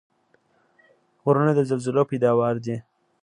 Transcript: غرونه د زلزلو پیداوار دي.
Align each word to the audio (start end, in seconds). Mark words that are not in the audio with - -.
غرونه 1.23 1.51
د 1.55 1.59
زلزلو 1.69 2.03
پیداوار 2.11 2.55
دي. 2.65 2.75